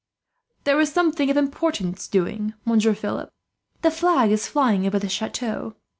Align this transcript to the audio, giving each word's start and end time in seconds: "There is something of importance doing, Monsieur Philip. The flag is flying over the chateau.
"There 0.63 0.79
is 0.79 0.91
something 0.91 1.29
of 1.29 1.37
importance 1.37 2.07
doing, 2.07 2.55
Monsieur 2.65 2.95
Philip. 2.95 3.31
The 3.83 3.91
flag 3.91 4.31
is 4.31 4.47
flying 4.47 4.87
over 4.87 4.97
the 4.97 5.07
chateau. 5.07 5.75